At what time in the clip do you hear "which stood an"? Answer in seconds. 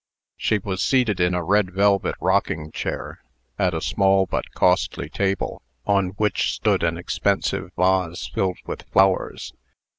6.17-6.97